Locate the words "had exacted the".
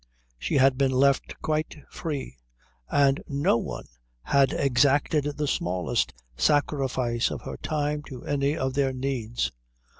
4.23-5.45